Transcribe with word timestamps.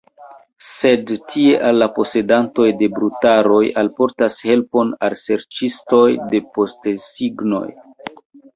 Sed 0.67 1.11
tie 1.33 1.59
al 1.67 1.77
la 1.83 1.87
posedantoj 1.97 2.65
de 2.79 2.89
brutaroj 2.95 3.61
alportas 3.83 4.41
helpon 4.53 4.91
la 5.05 5.13
serĉistoj 5.27 6.03
de 6.35 6.45
postesignoj. 6.59 7.65